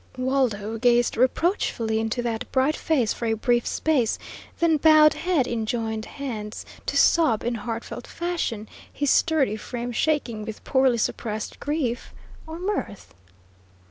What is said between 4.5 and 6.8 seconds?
then bowed head in joined hands,